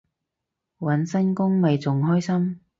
[0.79, 2.59] 搵新工咪仲開心